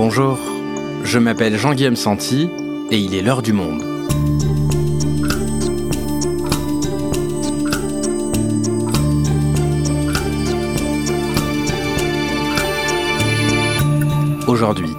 [0.00, 0.38] Bonjour,
[1.02, 2.48] je m'appelle Jean-Guillaume Santi
[2.92, 3.82] et il est l'heure du monde.
[14.46, 14.90] Aujourd'hui,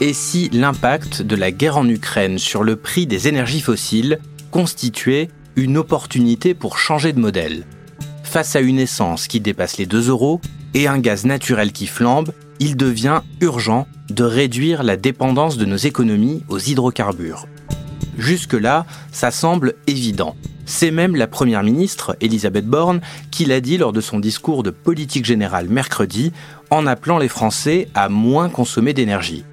[0.00, 4.18] et si l'impact de la guerre en Ukraine sur le prix des énergies fossiles
[4.50, 7.66] constituait une opportunité pour changer de modèle?
[8.24, 10.40] Face à une essence qui dépasse les 2 euros
[10.74, 15.76] et un gaz naturel qui flambe, il devient urgent de réduire la dépendance de nos
[15.76, 17.46] économies aux hydrocarbures.
[18.18, 20.36] Jusque-là, ça semble évident.
[20.66, 24.70] C'est même la Première ministre, Elisabeth Borne, qui l'a dit lors de son discours de
[24.70, 26.32] politique générale mercredi,
[26.68, 29.44] en appelant les Français à moins consommer d'énergie.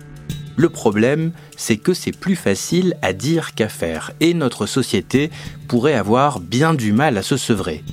[0.57, 5.31] Le problème, c'est que c'est plus facile à dire qu'à faire, et notre société
[5.67, 7.83] pourrait avoir bien du mal à se sevrer.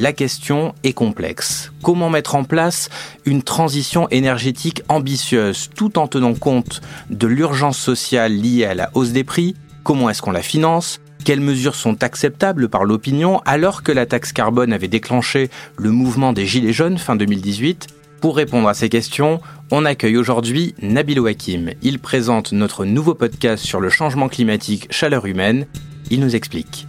[0.00, 1.72] La question est complexe.
[1.82, 2.88] Comment mettre en place
[3.24, 9.10] une transition énergétique ambitieuse tout en tenant compte de l'urgence sociale liée à la hausse
[9.10, 9.56] des prix?
[9.82, 11.00] Comment est-ce qu'on la finance?
[11.24, 16.32] Quelles mesures sont acceptables par l'opinion alors que la taxe carbone avait déclenché le mouvement
[16.32, 17.88] des Gilets jaunes fin 2018
[18.20, 19.40] Pour répondre à ces questions,
[19.72, 21.72] on accueille aujourd'hui Nabil Hakim.
[21.82, 25.66] Il présente notre nouveau podcast sur le changement climatique Chaleur humaine.
[26.08, 26.86] Il nous explique.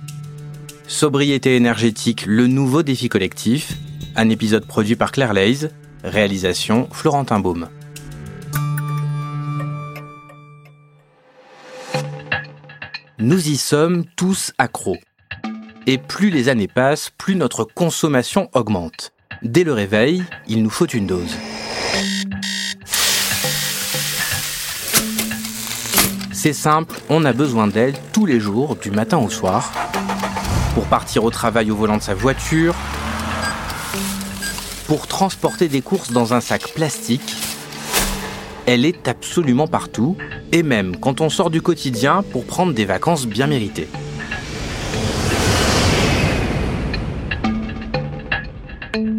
[0.90, 3.74] Sobriété énergétique, le nouveau défi collectif,
[4.16, 5.70] un épisode produit par Claire Leys,
[6.04, 7.70] réalisation Florentin Baume.
[13.20, 14.98] Nous y sommes tous accros.
[15.86, 19.12] Et plus les années passent, plus notre consommation augmente.
[19.44, 21.38] Dès le réveil, il nous faut une dose.
[26.32, 29.72] C'est simple, on a besoin d'elle tous les jours, du matin au soir,
[30.80, 32.74] pour partir au travail au volant de sa voiture,
[34.88, 37.36] pour transporter des courses dans un sac plastique.
[38.66, 40.16] Elle est absolument partout,
[40.54, 43.90] et même quand on sort du quotidien pour prendre des vacances bien méritées.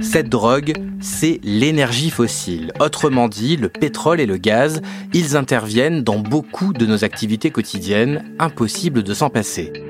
[0.00, 0.72] Cette drogue,
[1.02, 2.72] c'est l'énergie fossile.
[2.80, 4.80] Autrement dit, le pétrole et le gaz,
[5.12, 9.89] ils interviennent dans beaucoup de nos activités quotidiennes, impossible de s'en passer.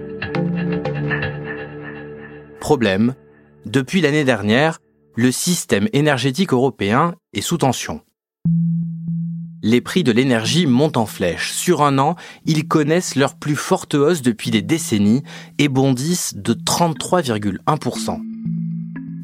[3.67, 4.79] Depuis l'année dernière,
[5.17, 8.01] le système énergétique européen est sous tension.
[9.63, 11.53] Les prix de l'énergie montent en flèche.
[11.53, 12.15] Sur un an,
[12.47, 15.25] ils connaissent leur plus forte hausse depuis des décennies
[15.59, 18.21] et bondissent de 33,1%.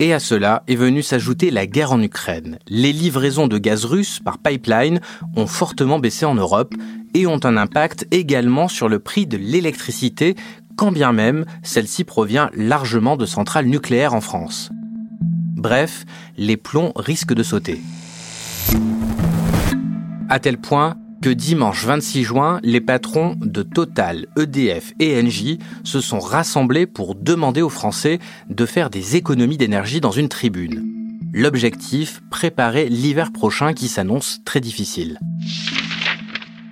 [0.00, 2.58] Et à cela est venue s'ajouter la guerre en Ukraine.
[2.66, 5.00] Les livraisons de gaz russe par pipeline
[5.36, 6.74] ont fortement baissé en Europe
[7.14, 10.34] et ont un impact également sur le prix de l'électricité
[10.76, 14.70] quand bien même celle-ci provient largement de centrales nucléaires en France.
[15.56, 16.04] Bref,
[16.36, 17.80] les plombs risquent de sauter.
[20.28, 26.00] À tel point que dimanche 26 juin, les patrons de Total, EDF et Engie se
[26.00, 30.84] sont rassemblés pour demander aux Français de faire des économies d'énergie dans une tribune.
[31.32, 35.18] L'objectif, préparer l'hiver prochain qui s'annonce très difficile.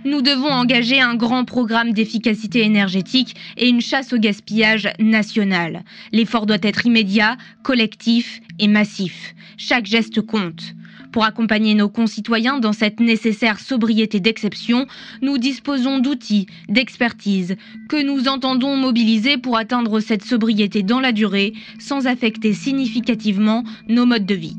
[0.07, 5.83] Nous devons engager un grand programme d'efficacité énergétique et une chasse au gaspillage national.
[6.13, 9.35] L'effort doit être immédiat, collectif et massif.
[9.57, 10.75] Chaque geste compte.
[11.11, 14.87] Pour accompagner nos concitoyens dans cette nécessaire sobriété d'exception,
[15.23, 17.57] nous disposons d'outils, d'expertise
[17.89, 24.05] que nous entendons mobiliser pour atteindre cette sobriété dans la durée sans affecter significativement nos
[24.05, 24.57] modes de vie.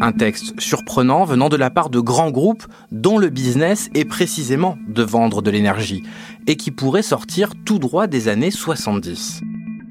[0.00, 4.76] Un texte surprenant venant de la part de grands groupes dont le business est précisément
[4.88, 6.02] de vendre de l'énergie
[6.46, 9.40] et qui pourrait sortir tout droit des années 70.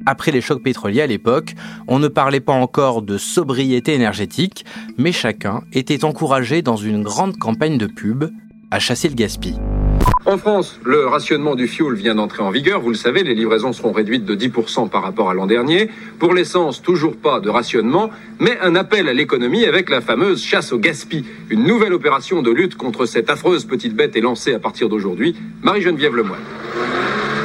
[0.06, 1.56] Après les chocs pétroliers à l'époque,
[1.88, 4.66] on ne parlait pas encore de sobriété énergétique,
[4.98, 8.26] mais chacun était encouragé dans une grande campagne de pub
[8.72, 9.83] à chasser le gaspillage.
[10.26, 12.80] En France, le rationnement du fioul vient d'entrer en vigueur.
[12.80, 15.90] Vous le savez, les livraisons seront réduites de 10% par rapport à l'an dernier.
[16.18, 20.72] Pour l'essence, toujours pas de rationnement, mais un appel à l'économie avec la fameuse chasse
[20.72, 21.26] au gaspillage.
[21.50, 25.36] Une nouvelle opération de lutte contre cette affreuse petite bête est lancée à partir d'aujourd'hui.
[25.62, 26.40] Marie-Geneviève Lemoine.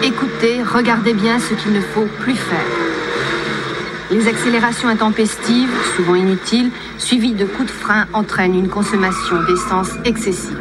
[0.04, 2.64] Écoutez, regardez bien ce qu'il ne faut plus faire.
[4.12, 10.56] Les accélérations intempestives, souvent inutiles, suivies de coups de frein, entraînent une consommation d'essence excessive.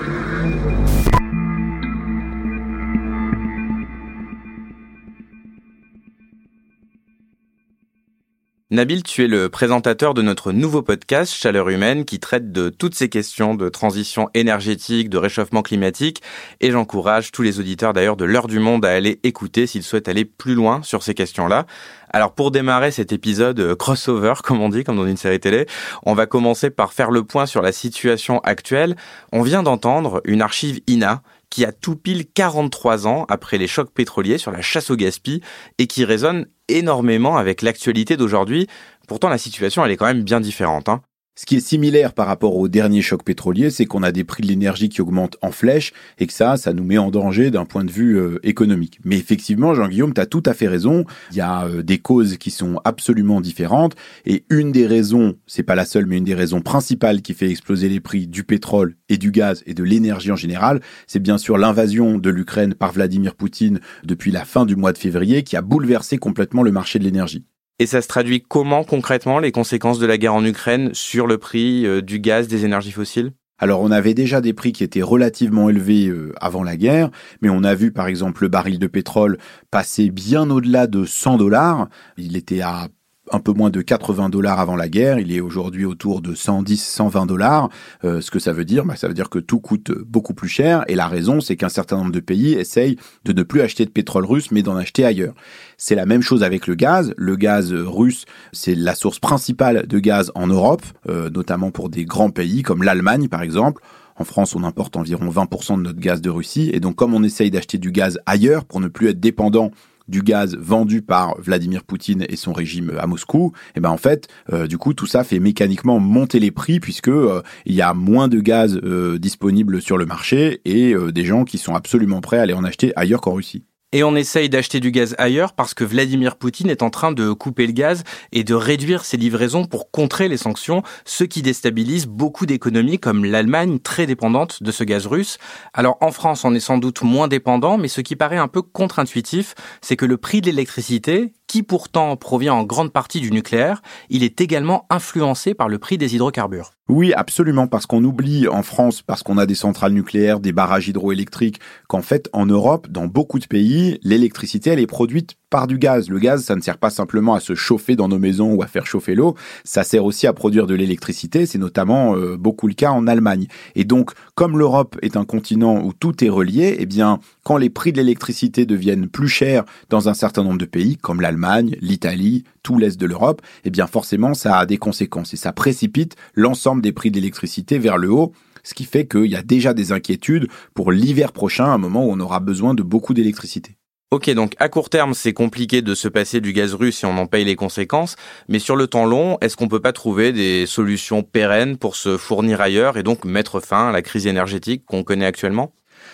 [8.70, 12.96] Nabil, tu es le présentateur de notre nouveau podcast Chaleur humaine qui traite de toutes
[12.96, 16.22] ces questions de transition énergétique, de réchauffement climatique
[16.60, 20.10] et j'encourage tous les auditeurs d'ailleurs de l'heure du monde à aller écouter s'ils souhaitent
[20.10, 21.66] aller plus loin sur ces questions-là.
[22.10, 25.66] Alors pour démarrer cet épisode euh, crossover comme on dit comme dans une série télé,
[26.04, 28.98] on va commencer par faire le point sur la situation actuelle.
[29.32, 33.92] On vient d'entendre une archive INA qui a tout pile 43 ans après les chocs
[33.92, 35.42] pétroliers sur la chasse au gaspillage
[35.78, 38.68] et qui résonne énormément avec l'actualité d'aujourd'hui.
[39.08, 40.90] Pourtant, la situation, elle est quand même bien différente.
[40.90, 41.02] Hein.
[41.40, 44.42] Ce qui est similaire par rapport au dernier choc pétrolier, c'est qu'on a des prix
[44.42, 47.64] de l'énergie qui augmentent en flèche et que ça, ça nous met en danger d'un
[47.64, 49.00] point de vue euh, économique.
[49.06, 51.06] Mais effectivement, Jean-Guillaume, tu as tout à fait raison.
[51.30, 53.96] Il y a euh, des causes qui sont absolument différentes
[54.26, 57.52] et une des raisons, c'est pas la seule, mais une des raisons principales qui fait
[57.52, 61.38] exploser les prix du pétrole et du gaz et de l'énergie en général, c'est bien
[61.38, 65.56] sûr l'invasion de l'Ukraine par Vladimir Poutine depuis la fin du mois de février qui
[65.56, 67.46] a bouleversé complètement le marché de l'énergie.
[67.80, 71.38] Et ça se traduit comment concrètement les conséquences de la guerre en Ukraine sur le
[71.38, 73.34] prix euh, du gaz, des énergies fossiles?
[73.60, 77.50] Alors on avait déjà des prix qui étaient relativement élevés euh, avant la guerre, mais
[77.50, 79.38] on a vu par exemple le baril de pétrole
[79.70, 81.88] passer bien au-delà de 100 dollars.
[82.18, 82.88] Il était à
[83.32, 85.20] un peu moins de 80 dollars avant la guerre.
[85.20, 87.70] Il est aujourd'hui autour de 110, 120 dollars.
[88.04, 90.50] Euh, ce que ça veut dire, bah, ça veut dire que tout coûte beaucoup plus
[90.50, 90.84] cher.
[90.88, 93.92] Et la raison, c'est qu'un certain nombre de pays essayent de ne plus acheter de
[93.92, 95.34] pétrole russe, mais d'en acheter ailleurs.
[95.78, 97.14] C'est la même chose avec le gaz.
[97.18, 102.06] Le gaz russe, c'est la source principale de gaz en Europe, euh, notamment pour des
[102.06, 103.82] grands pays comme l'Allemagne, par exemple.
[104.20, 106.72] En France, on importe environ 20% de notre gaz de Russie.
[106.74, 109.72] Et donc, comme on essaye d'acheter du gaz ailleurs pour ne plus être dépendant
[110.08, 113.98] du gaz vendu par Vladimir Poutine et son régime à Moscou, et eh ben en
[113.98, 117.82] fait, euh, du coup, tout ça fait mécaniquement monter les prix puisque euh, il y
[117.82, 122.22] a moins de gaz euh, disponible sur le marché et des gens qui sont absolument
[122.22, 123.66] prêts à aller en acheter ailleurs qu'en Russie.
[123.94, 127.32] Et on essaye d'acheter du gaz ailleurs parce que Vladimir Poutine est en train de
[127.32, 128.04] couper le gaz
[128.34, 133.24] et de réduire ses livraisons pour contrer les sanctions, ce qui déstabilise beaucoup d'économies comme
[133.24, 135.38] l'Allemagne très dépendante de ce gaz russe.
[135.74, 138.62] Alors en France, on est sans doute moins dépendant, mais ce qui paraît un peu
[138.62, 143.82] contre-intuitif, c'est que le prix de l'électricité, qui pourtant provient en grande partie du nucléaire,
[144.10, 146.72] il est également influencé par le prix des hydrocarbures.
[146.90, 150.88] Oui, absolument, parce qu'on oublie en France, parce qu'on a des centrales nucléaires, des barrages
[150.88, 155.78] hydroélectriques, qu'en fait, en Europe, dans beaucoup de pays, l'électricité, elle est produite par du
[155.78, 156.10] gaz.
[156.10, 158.68] Le gaz, ça ne sert pas simplement à se chauffer dans nos maisons ou à
[158.68, 162.74] faire chauffer l'eau, ça sert aussi à produire de l'électricité, c'est notamment euh, beaucoup le
[162.74, 163.48] cas en Allemagne.
[163.76, 167.70] Et donc, comme l'Europe est un continent où tout est relié, eh bien, quand les
[167.70, 172.44] prix de l'électricité deviennent plus chers dans un certain nombre de pays, comme l'Allemagne, l'Italie,
[172.64, 176.82] tout l'Est de l'Europe, eh bien, forcément, ça a des conséquences et ça précipite l'ensemble
[176.82, 178.34] des prix de l'électricité vers le haut
[178.64, 182.12] ce qui fait qu'il y a déjà des inquiétudes pour l'hiver prochain, un moment où
[182.12, 183.78] on aura besoin de beaucoup d'électricité.
[184.10, 187.18] Ok, donc à court terme, c'est compliqué de se passer du gaz russe si on
[187.18, 188.16] en paye les conséquences,
[188.48, 192.16] mais sur le temps long, est-ce qu'on peut pas trouver des solutions pérennes pour se
[192.16, 195.74] fournir ailleurs et donc mettre fin à la crise énergétique qu'on connaît actuellement?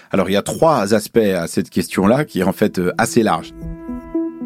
[0.09, 3.21] Alors il y a trois aspects à cette question-là qui est en fait euh, assez
[3.21, 3.53] large.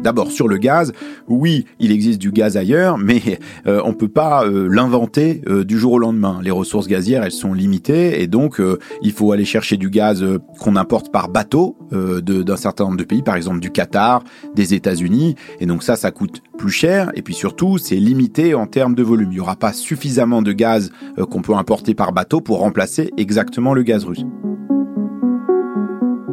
[0.02, 0.92] D'abord sur le gaz,
[1.26, 5.78] oui, il existe du gaz ailleurs, mais euh, on peut pas euh, l'inventer euh, du
[5.78, 6.40] jour au lendemain.
[6.42, 8.60] Les ressources gazières, elles sont limitées et donc
[9.02, 10.24] il faut aller chercher du gaz
[10.60, 14.22] qu'on importe par bateau d'un certain nombre de pays, par exemple du Qatar,
[14.54, 18.66] des États-Unis, et donc ça, ça coûte plus cher et puis surtout, c'est limité en
[18.66, 19.30] termes de volume.
[19.32, 20.90] Il y aura pas suffisamment de gaz
[21.30, 24.24] qu'on peut importer par bateau pour remplacer exactement le gaz russe.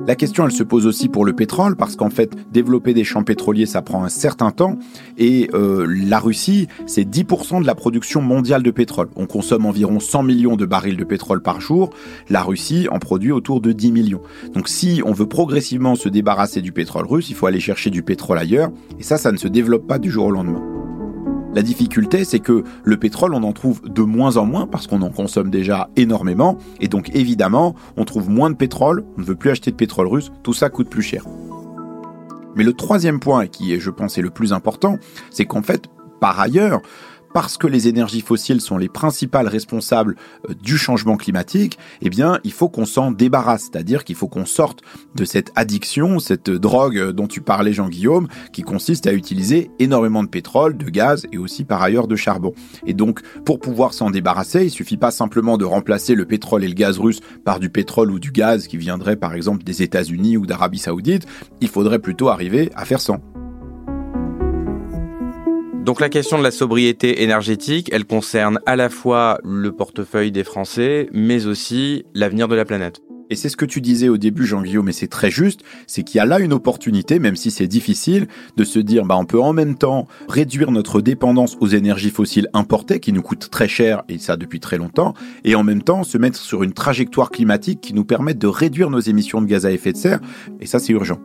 [0.08, 3.24] La question, elle se pose aussi pour le pétrole, parce qu'en fait, développer des champs
[3.24, 4.78] pétroliers, ça prend un certain temps.
[5.18, 9.10] Et euh, la Russie, c'est 10% de la production mondiale de pétrole.
[9.16, 11.90] On consomme environ 100 millions de barils de pétrole par jour.
[12.30, 14.22] La Russie en produit autour de 10 millions.
[14.54, 18.04] Donc si on veut progressivement se débarrasser du pétrole russe, il faut aller chercher du
[18.04, 18.70] pétrole ailleurs.
[19.00, 20.75] Et ça, ça ne se développe pas du jour au lendemain.
[21.56, 25.02] La difficulté, c'est que le pétrole, on en trouve de moins en moins parce qu'on
[25.02, 26.58] en consomme déjà énormément.
[26.82, 30.08] Et donc, évidemment, on trouve moins de pétrole, on ne veut plus acheter de pétrole
[30.08, 31.24] russe, tout ça coûte plus cher.
[32.58, 34.98] Mais le troisième point, qui, je pense, est le plus important,
[35.32, 35.86] c'est qu'en fait,
[36.20, 36.82] par ailleurs,
[37.36, 40.16] parce que les énergies fossiles sont les principales responsables
[40.50, 44.46] euh, du changement climatique, eh bien, il faut qu'on s'en débarrasse, c'est-à-dire qu'il faut qu'on
[44.46, 44.84] sorte
[45.16, 50.30] de cette addiction, cette drogue dont tu parlais Jean-Guillaume, qui consiste à utiliser énormément de
[50.30, 52.54] pétrole, de gaz et aussi par ailleurs de charbon.
[52.86, 56.70] Et donc, pour pouvoir s'en débarrasser, il suffit pas simplement de remplacer le pétrole et
[56.70, 60.38] le gaz russe par du pétrole ou du gaz qui viendrait par exemple des États-Unis
[60.38, 61.26] ou d'Arabie Saoudite,
[61.60, 63.20] il faudrait plutôt arriver à faire sans.
[65.86, 70.44] Donc la question de la sobriété énergétique, elle concerne à la fois le portefeuille des
[70.44, 73.04] Français, mais aussi l'avenir de la planète.
[73.30, 76.18] Et c'est ce que tu disais au début, Jean-Guillaume, mais c'est très juste, c'est qu'il
[76.18, 78.28] y a là une opportunité, même si c'est difficile,
[78.58, 82.50] de se dire, bah, on peut en même temps réduire notre dépendance aux énergies fossiles
[82.54, 85.14] importées, qui nous coûtent très cher, et ça depuis très longtemps,
[85.44, 88.90] et en même temps se mettre sur une trajectoire climatique qui nous permette de réduire
[88.90, 90.20] nos émissions de gaz à effet de serre,
[90.60, 91.20] et ça c'est urgent.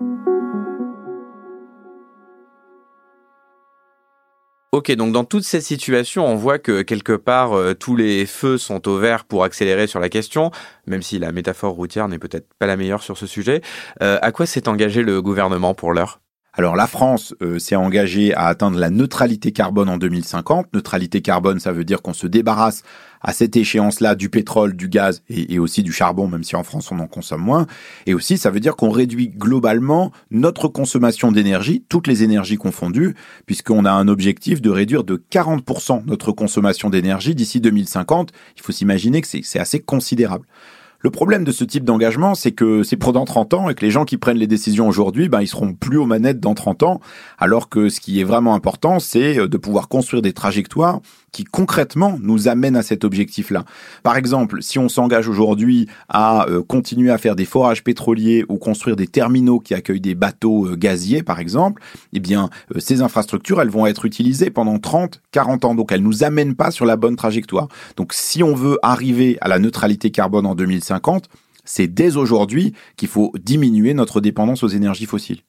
[4.72, 8.56] Ok, donc dans toutes ces situations, on voit que quelque part euh, tous les feux
[8.56, 10.52] sont au vert pour accélérer sur la question,
[10.86, 13.62] même si la métaphore routière n'est peut-être pas la meilleure sur ce sujet.
[14.00, 16.20] Euh, à quoi s'est engagé le gouvernement pour l'heure?
[16.52, 20.74] Alors la France euh, s'est engagée à atteindre la neutralité carbone en 2050.
[20.74, 22.82] Neutralité carbone, ça veut dire qu'on se débarrasse
[23.20, 26.90] à cette échéance-là du pétrole, du gaz et, aussi du charbon, même si en France
[26.90, 27.66] on en consomme moins.
[28.06, 33.14] Et aussi, ça veut dire qu'on réduit globalement notre consommation d'énergie, toutes les énergies confondues,
[33.46, 38.32] puisqu'on a un objectif de réduire de 40% notre consommation d'énergie d'ici 2050.
[38.56, 40.46] Il faut s'imaginer que c'est assez considérable.
[41.02, 43.84] Le problème de ce type d'engagement, c'est que c'est pour dans 30 ans et que
[43.84, 46.82] les gens qui prennent les décisions aujourd'hui, ben, ils seront plus aux manettes dans 30
[46.82, 47.00] ans,
[47.38, 51.00] alors que ce qui est vraiment important, c'est de pouvoir construire des trajectoires
[51.32, 53.64] qui concrètement nous amène à cet objectif-là.
[54.02, 58.56] Par exemple, si on s'engage aujourd'hui à euh, continuer à faire des forages pétroliers ou
[58.58, 61.82] construire des terminaux qui accueillent des bateaux euh, gaziers, par exemple,
[62.12, 65.74] eh bien, euh, ces infrastructures, elles vont être utilisées pendant 30, 40 ans.
[65.74, 67.68] Donc, elles nous amènent pas sur la bonne trajectoire.
[67.96, 71.28] Donc, si on veut arriver à la neutralité carbone en 2050,
[71.64, 75.42] c'est dès aujourd'hui qu'il faut diminuer notre dépendance aux énergies fossiles.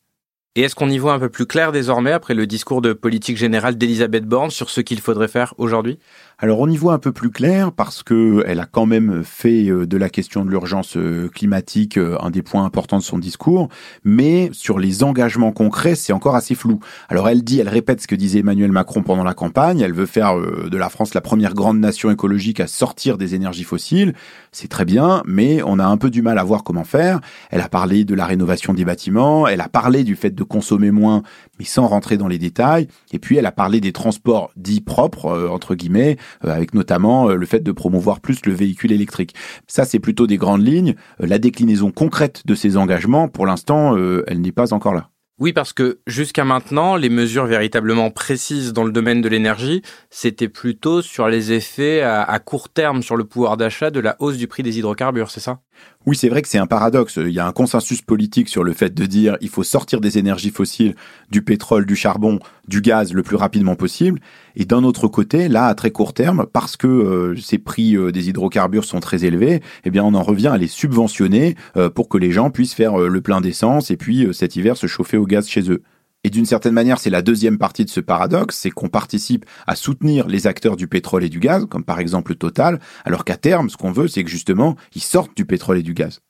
[0.55, 3.37] Et est-ce qu'on y voit un peu plus clair désormais après le discours de politique
[3.37, 5.97] générale d'Elisabeth Borne sur ce qu'il faudrait faire aujourd'hui?
[6.43, 9.69] Alors on y voit un peu plus clair parce que elle a quand même fait
[9.69, 13.19] euh, de la question de l'urgence euh, climatique euh, un des points importants de son
[13.19, 13.69] discours,
[14.03, 16.79] mais sur les engagements concrets, c'est encore assez flou.
[17.09, 20.07] Alors elle dit, elle répète ce que disait Emmanuel Macron pendant la campagne, elle veut
[20.07, 24.15] faire de la France la première grande nation écologique à sortir des énergies fossiles.
[24.51, 27.19] C'est très bien, mais on a un peu du mal à voir comment faire.
[27.51, 30.89] Elle a parlé de la rénovation des bâtiments, elle a parlé du fait de consommer
[30.89, 31.21] moins,
[31.61, 32.87] mais sans rentrer dans les détails.
[33.13, 37.35] Et puis elle a parlé des transports dits propres, entre guillemets, euh, avec notamment euh,
[37.35, 39.35] le fait de promouvoir plus le véhicule électrique.
[39.67, 40.95] Ça, c'est plutôt des grandes lignes.
[41.21, 43.95] Euh, la déclinaison concrète de ces engagements, pour l'instant,
[44.27, 45.09] elle n'est pas encore là.
[45.39, 50.49] Oui, parce que jusqu'à maintenant, les mesures véritablement précises dans le domaine de l'énergie, c'était
[50.49, 54.47] plutôt sur les effets à, court terme sur le pouvoir d'achat de la hausse du
[54.47, 55.61] prix des hydrocarbures, c'est ça?
[56.07, 57.19] Oui, c'est vrai que c'est un paradoxe.
[57.21, 60.17] Il y a un consensus politique sur le fait de dire il faut sortir des
[60.17, 60.95] énergies fossiles,
[61.29, 64.19] du pétrole, du charbon, du gaz le plus rapidement possible.
[64.55, 68.11] Et d'un autre côté, là, à très court terme, parce que euh, ces prix euh,
[68.11, 72.09] des hydrocarbures sont très élevés, eh bien, on en revient à les subventionner euh, pour
[72.09, 75.25] que les gens puissent faire le plein d'essence et puis cet hiver se chauffer au
[75.25, 75.83] gaz chez eux.
[76.23, 79.75] Et d'une certaine manière, c'est la deuxième partie de ce paradoxe, c'est qu'on participe à
[79.75, 83.69] soutenir les acteurs du pétrole et du gaz, comme par exemple Total, alors qu'à terme,
[83.69, 86.21] ce qu'on veut, c'est que justement, ils sortent du pétrole et du gaz.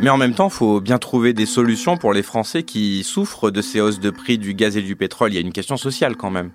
[0.00, 3.50] Mais en même temps, il faut bien trouver des solutions pour les Français qui souffrent
[3.50, 5.32] de ces hausses de prix du gaz et du pétrole.
[5.32, 6.52] Il y a une question sociale quand même.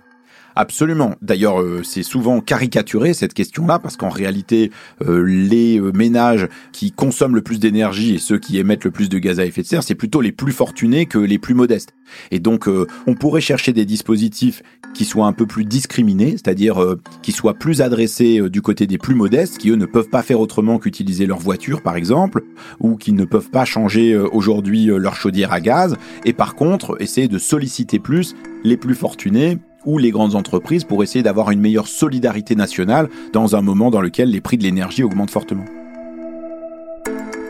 [0.56, 1.16] Absolument.
[1.20, 4.70] D'ailleurs, euh, c'est souvent caricaturé cette question-là parce qu'en réalité,
[5.02, 9.08] euh, les euh, ménages qui consomment le plus d'énergie et ceux qui émettent le plus
[9.08, 11.90] de gaz à effet de serre, c'est plutôt les plus fortunés que les plus modestes.
[12.30, 12.68] Et donc,
[13.06, 14.62] on pourrait chercher des dispositifs
[14.92, 16.78] qui soient un peu plus discriminés, c'est-à-dire
[17.22, 20.38] qui soient plus adressés du côté des plus modestes, qui eux ne peuvent pas faire
[20.38, 22.44] autrement qu'utiliser leur voiture, par exemple,
[22.78, 27.26] ou qui ne peuvent pas changer aujourd'hui leur chaudière à gaz, et par contre, essayer
[27.26, 31.88] de solliciter plus les plus fortunés ou les grandes entreprises pour essayer d'avoir une meilleure
[31.88, 35.64] solidarité nationale dans un moment dans lequel les prix de l'énergie augmentent fortement.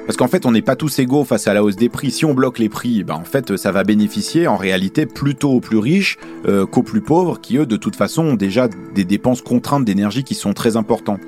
[0.06, 2.10] Parce qu'en fait, on n'est pas tous égaux face à la hausse des prix.
[2.10, 5.60] Si on bloque les prix, ben en fait, ça va bénéficier en réalité plutôt aux
[5.60, 9.40] plus riches euh, qu'aux plus pauvres, qui eux, de toute façon, ont déjà des dépenses
[9.40, 11.20] contraintes d'énergie qui sont très importantes.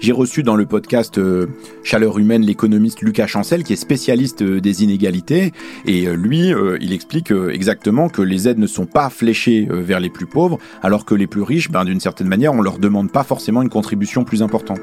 [0.00, 1.46] J'ai reçu dans le podcast euh,
[1.84, 5.52] Chaleur humaine l'économiste Lucas Chancel, qui est spécialiste euh, des inégalités,
[5.84, 10.08] et euh, lui, il explique exactement que les aides ne sont pas fléchées vers les
[10.08, 13.24] plus pauvres, alors que les plus riches, ben, d'une certaine manière, on leur demande pas
[13.24, 14.80] forcément une contribution plus importante.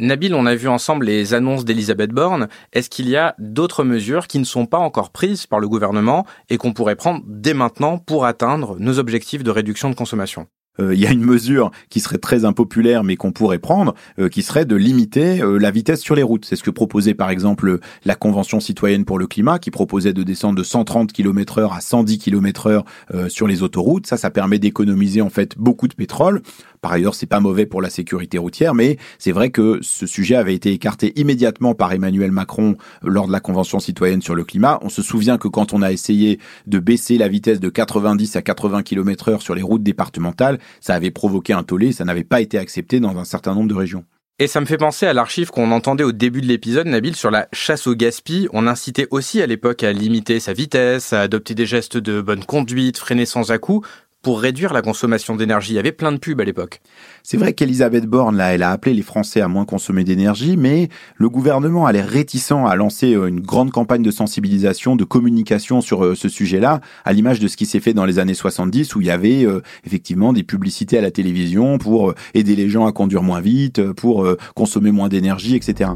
[0.00, 2.48] Nabil, on a vu ensemble les annonces d'Elisabeth Borne.
[2.72, 6.26] Est-ce qu'il y a d'autres mesures qui ne sont pas encore prises par le gouvernement
[6.48, 10.48] et qu'on pourrait prendre dès maintenant pour atteindre nos objectifs de réduction de consommation?
[10.78, 14.42] Il y a une mesure qui serait très impopulaire mais qu'on pourrait prendre, euh, qui
[14.42, 16.44] serait de limiter euh, la vitesse sur les routes.
[16.44, 20.22] C'est ce que proposait par exemple la Convention citoyenne pour le climat, qui proposait de
[20.22, 22.84] descendre de 130 km heure à 110 km heure
[23.28, 24.06] sur les autoroutes.
[24.06, 26.42] Ça, ça permet d'économiser en fait beaucoup de pétrole.
[26.84, 30.34] Par ailleurs, c'est pas mauvais pour la sécurité routière, mais c'est vrai que ce sujet
[30.34, 34.78] avait été écarté immédiatement par Emmanuel Macron lors de la Convention citoyenne sur le climat.
[34.82, 38.42] On se souvient que quand on a essayé de baisser la vitesse de 90 à
[38.42, 42.40] 80 km heure sur les routes départementales, ça avait provoqué un tollé, ça n'avait pas
[42.40, 44.04] été accepté dans un certain nombre de régions.
[44.40, 47.30] Et ça me fait penser à l'archive qu'on entendait au début de l'épisode, Nabil, sur
[47.30, 48.48] la chasse au gaspille.
[48.52, 52.44] On incitait aussi à l'époque à limiter sa vitesse, à adopter des gestes de bonne
[52.44, 53.86] conduite, freiner sans à-coups
[54.24, 55.74] pour réduire la consommation d'énergie.
[55.74, 56.80] Il y avait plein de pubs à l'époque.
[57.22, 60.88] C'est vrai qu'Elisabeth Borne, là, elle a appelé les Français à moins consommer d'énergie, mais
[61.16, 65.82] le gouvernement a l'air réticent à lancer euh, une grande campagne de sensibilisation, de communication
[65.82, 68.96] sur euh, ce sujet-là, à l'image de ce qui s'est fait dans les années 70,
[68.96, 72.86] où il y avait euh, effectivement des publicités à la télévision pour aider les gens
[72.86, 75.90] à conduire moins vite, pour consommer moins d'énergie, etc.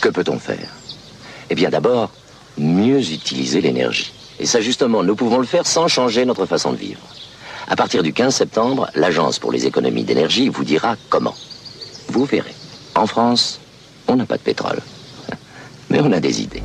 [0.00, 0.74] Que peut-on faire?
[1.50, 2.10] Eh bien d'abord,
[2.56, 4.17] mieux utiliser l'énergie.
[4.40, 7.00] Et ça justement, nous pouvons le faire sans changer notre façon de vivre.
[7.68, 11.34] À partir du 15 septembre, l'Agence pour les économies d'énergie vous dira comment.
[12.08, 12.54] Vous verrez.
[12.94, 13.60] En France,
[14.06, 14.80] on n'a pas de pétrole.
[15.90, 16.62] Mais on a des idées.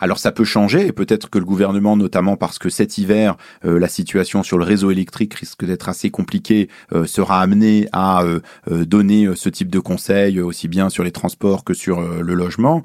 [0.00, 3.80] Alors ça peut changer et peut-être que le gouvernement, notamment parce que cet hiver, euh,
[3.80, 8.40] la situation sur le réseau électrique risque d'être assez compliquée, euh, sera amené à euh,
[8.68, 12.82] donner ce type de conseils aussi bien sur les transports que sur le logement.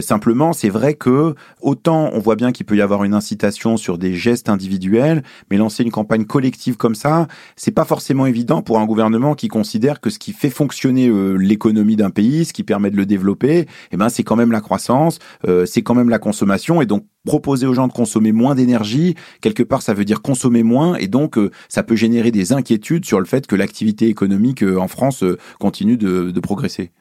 [0.00, 3.98] simplement, c'est vrai que autant on voit bien qu'il peut y avoir une incitation sur
[3.98, 8.78] des gestes individuels, mais lancer une campagne collective comme ça, c'est pas forcément évident pour
[8.78, 12.90] un gouvernement qui considère que ce qui fait fonctionner l'économie d'un pays, ce qui permet
[12.90, 15.18] de le développer, eh ben c'est quand même la croissance,
[15.66, 19.62] c'est quand même la consommation et donc proposer aux gens de consommer moins d'énergie, quelque
[19.62, 23.18] part ça veut dire consommer moins et donc euh, ça peut générer des inquiétudes sur
[23.18, 26.92] le fait que l'activité économique euh, en France euh, continue de, de progresser.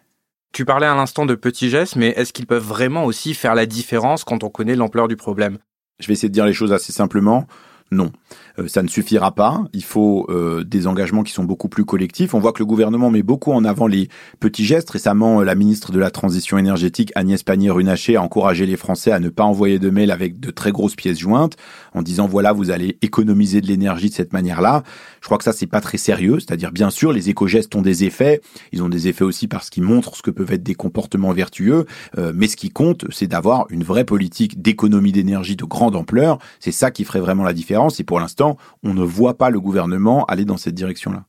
[0.54, 3.66] Tu parlais à l'instant de petits gestes, mais est-ce qu'ils peuvent vraiment aussi faire la
[3.66, 5.58] différence quand on connaît l'ampleur du problème?
[6.00, 7.46] Je vais essayer de dire les choses assez simplement.
[7.92, 8.12] Non.
[8.58, 9.63] Euh, ça ne suffira pas.
[9.72, 12.34] Il faut euh, des engagements qui sont beaucoup plus collectifs.
[12.34, 14.89] On voit que le gouvernement met beaucoup en avant les petits gestes.
[14.89, 19.30] Récemment, la ministre de la Transition énergétique, Agnès Pannier-Runacher, a encouragé les Français à ne
[19.30, 21.58] pas envoyer de mails avec de très grosses pièces jointes,
[21.94, 24.82] en disant voilà, vous allez économiser de l'énergie de cette manière-là.
[25.22, 26.39] Je crois que ça, c'est pas très sérieux.
[26.39, 28.42] C'est-à-dire, bien sûr, les éco-gestes ont des effets.
[28.72, 31.86] Ils ont des effets aussi parce qu'ils montrent ce que peuvent être des comportements vertueux.
[32.18, 36.39] Euh, mais ce qui compte, c'est d'avoir une vraie politique d'économie d'énergie de grande ampleur.
[36.60, 37.75] C'est ça qui ferait vraiment la différence.
[38.00, 41.25] Et pour l'instant, on ne voit pas le gouvernement aller dans cette direction-là.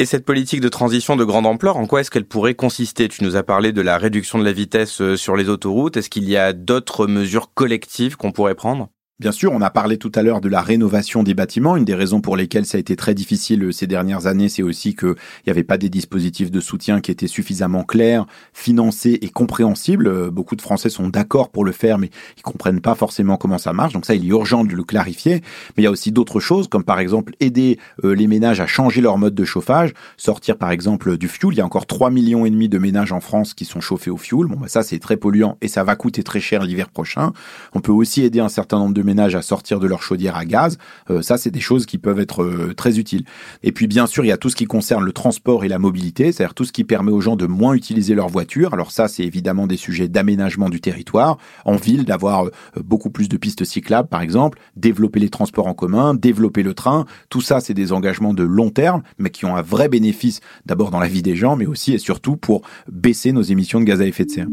[0.00, 3.08] Et cette politique de transition de grande ampleur, en quoi est-ce qu'elle pourrait consister?
[3.08, 5.96] Tu nous as parlé de la réduction de la vitesse euh, sur les autoroutes.
[5.96, 8.88] Est-ce qu'il y a d'autres mesures collectives qu'on pourrait prendre?
[9.20, 11.76] Bien sûr, on a parlé tout à l'heure de la rénovation des bâtiments.
[11.76, 14.64] Une des raisons pour lesquelles ça a été très difficile euh, ces dernières années, c'est
[14.64, 15.14] aussi qu'il
[15.46, 20.08] n'y avait pas des dispositifs de soutien qui étaient suffisamment clairs, financés et compréhensibles.
[20.08, 23.56] Euh, beaucoup de Français sont d'accord pour le faire, mais ils comprennent pas forcément comment
[23.56, 23.92] ça marche.
[23.92, 25.42] Donc ça, il est urgent de le clarifier.
[25.76, 28.66] Mais il y a aussi d'autres choses, comme par exemple aider euh, les ménages à
[28.66, 31.52] changer leur mode de chauffage, sortir par exemple du fuel.
[31.52, 34.10] Il y a encore 3 millions et demi de ménages en France qui sont chauffés
[34.10, 34.46] au fuel.
[34.48, 37.32] Bon, bah ça c'est très polluant et ça va coûter très cher l'hiver prochain.
[37.74, 40.44] On peut aussi aider un certain nombre de ménages à sortir de leur chaudière à
[40.44, 40.78] gaz.
[41.10, 43.24] Euh, ça, c'est des choses qui peuvent être euh, très utiles.
[43.62, 45.78] Et puis, bien sûr, il y a tout ce qui concerne le transport et la
[45.78, 48.74] mobilité, c'est-à-dire tout ce qui permet aux gens de moins utiliser leur voiture.
[48.74, 51.38] Alors ça, c'est évidemment des sujets d'aménagement du territoire.
[51.64, 52.50] En ville, d'avoir euh,
[52.82, 57.04] beaucoup plus de pistes cyclables, par exemple, développer les transports en commun, développer le train.
[57.28, 60.90] Tout ça, c'est des engagements de long terme, mais qui ont un vrai bénéfice d'abord
[60.90, 64.00] dans la vie des gens, mais aussi et surtout pour baisser nos émissions de gaz
[64.00, 64.48] à effet de serre.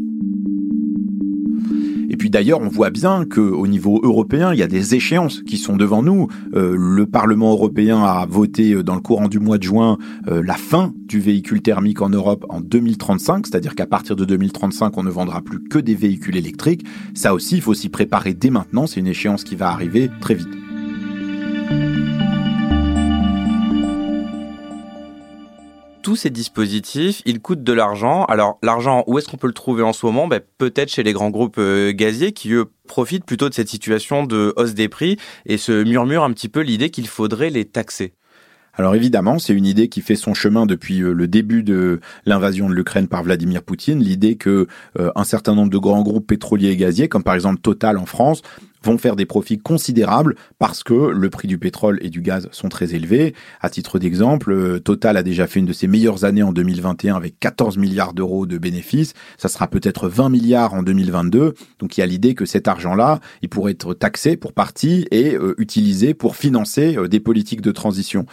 [2.08, 5.56] Et puis d'ailleurs, on voit bien qu'au niveau européen, il y a des échéances qui
[5.56, 6.28] sont devant nous.
[6.54, 9.98] Euh, le Parlement européen a voté euh, dans le courant du mois de juin
[10.28, 14.96] euh, la fin du véhicule thermique en Europe en 2035, c'est-à-dire qu'à partir de 2035,
[14.98, 16.84] on ne vendra plus que des véhicules électriques.
[17.14, 18.86] Ça aussi, il faut s'y préparer dès maintenant.
[18.86, 20.61] C'est une échéance qui va arriver très vite.
[26.02, 28.24] Tous ces dispositifs, ils coûtent de l'argent.
[28.24, 30.26] Alors l'argent, où est-ce qu'on peut le trouver en ce moment?
[30.26, 34.24] Ben, Peut-être chez les grands groupes euh, gaziers qui, eux, profitent plutôt de cette situation
[34.24, 38.14] de hausse des prix et se murmurent un petit peu l'idée qu'il faudrait les taxer.
[38.74, 42.68] Alors évidemment, c'est une idée qui fait son chemin depuis euh, le début de l'invasion
[42.68, 44.66] de l'Ukraine par Vladimir Poutine, l'idée que
[44.98, 48.06] euh, un certain nombre de grands groupes pétroliers et gaziers, comme par exemple Total en
[48.06, 48.42] France,
[48.84, 52.68] vont faire des profits considérables parce que le prix du pétrole et du gaz sont
[52.68, 53.34] très élevés.
[53.60, 57.16] À titre d'exemple, euh, Total a déjà fait une de ses meilleures années en 2021
[57.16, 59.14] avec 14 milliards d'euros de bénéfices.
[59.38, 61.54] Ça sera peut-être 20 milliards en 2022.
[61.78, 65.34] Donc il y a l'idée que cet argent-là, il pourrait être taxé pour partie et
[65.34, 68.26] euh, utilisé pour financer euh, des politiques de transition.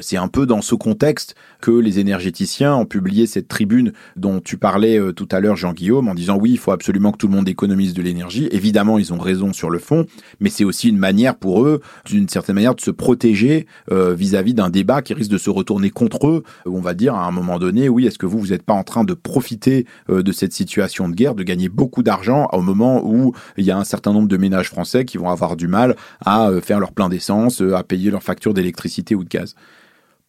[0.00, 4.56] C'est un peu dans ce contexte que les énergéticiens ont publié cette tribune dont tu
[4.56, 7.48] parlais tout à l'heure, Jean-Guillaume, en disant oui, il faut absolument que tout le monde
[7.48, 8.48] économise de l'énergie.
[8.50, 9.95] Évidemment, ils ont raison sur le fond,
[10.40, 14.54] mais c'est aussi une manière pour eux, d'une certaine manière, de se protéger euh, vis-à-vis
[14.54, 16.42] d'un débat qui risque de se retourner contre eux.
[16.66, 18.84] On va dire à un moment donné, oui, est-ce que vous, vous n'êtes pas en
[18.84, 23.02] train de profiter euh, de cette situation de guerre, de gagner beaucoup d'argent au moment
[23.04, 25.96] où il y a un certain nombre de ménages français qui vont avoir du mal
[26.24, 29.54] à euh, faire leur plein d'essence, à payer leur facture d'électricité ou de gaz?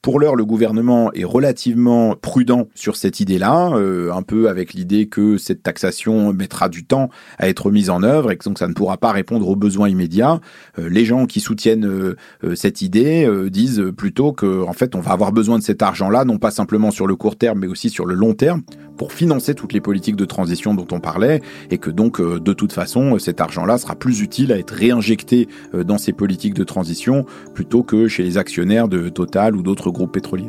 [0.08, 5.08] Pour l'heure, le gouvernement est relativement prudent sur cette idée-là, euh, un peu avec l'idée
[5.08, 8.70] que cette taxation mettra du temps à être mise en œuvre et que donc ça
[8.70, 10.40] ne pourra pas répondre aux besoins immédiats.
[10.80, 12.16] Euh, les gens qui soutiennent euh,
[12.56, 16.38] cette idée disent plutôt que en fait on va avoir besoin de cet argent-là, non
[16.38, 18.62] pas simplement sur le court terme, mais aussi sur le long terme,
[18.98, 22.74] pour financer toutes les politiques de transition dont on parlait, et que donc de toute
[22.74, 27.84] façon cet argent-là sera plus utile à être réinjecté dans ces politiques de transition plutôt
[27.84, 30.48] que chez les actionnaires de Total ou d'autres groupe pétrolier.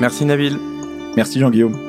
[0.00, 0.56] Merci Nabil.
[1.16, 1.87] Merci Jean-Guillaume.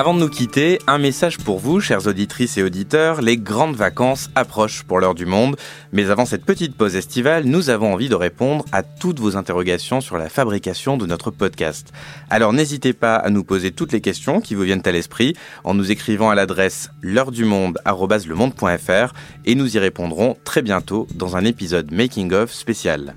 [0.00, 3.20] Avant de nous quitter, un message pour vous, chères auditrices et auditeurs.
[3.20, 5.56] Les grandes vacances approchent pour l'heure du monde.
[5.92, 10.00] Mais avant cette petite pause estivale, nous avons envie de répondre à toutes vos interrogations
[10.00, 11.92] sur la fabrication de notre podcast.
[12.30, 15.74] Alors n'hésitez pas à nous poser toutes les questions qui vous viennent à l'esprit en
[15.74, 19.12] nous écrivant à l'adresse l'heure du monde@lemonde.fr
[19.44, 23.14] et nous y répondrons très bientôt dans un épisode making of spécial.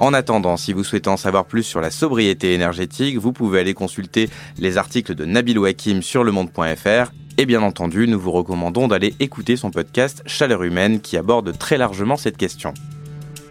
[0.00, 3.74] En attendant, si vous souhaitez en savoir plus sur la sobriété énergétique, vous pouvez aller
[3.74, 9.14] consulter les articles de Nabil Wakim sur lemonde.fr et bien entendu, nous vous recommandons d'aller
[9.20, 12.72] écouter son podcast Chaleur humaine qui aborde très largement cette question.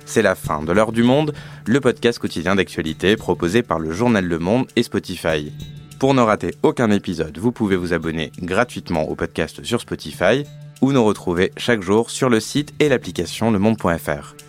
[0.05, 1.33] C'est la fin de l'heure du monde,
[1.67, 5.51] le podcast quotidien d'actualité proposé par le journal Le Monde et Spotify.
[5.99, 10.45] Pour ne rater aucun épisode, vous pouvez vous abonner gratuitement au podcast sur Spotify
[10.81, 14.48] ou nous retrouver chaque jour sur le site et l'application lemonde.fr.